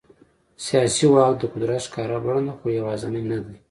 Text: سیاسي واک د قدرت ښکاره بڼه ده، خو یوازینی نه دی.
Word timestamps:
سیاسي 0.65 1.05
واک 1.13 1.33
د 1.39 1.43
قدرت 1.53 1.81
ښکاره 1.87 2.17
بڼه 2.25 2.41
ده، 2.47 2.53
خو 2.57 2.65
یوازینی 2.79 3.23
نه 3.31 3.37
دی. 3.45 3.55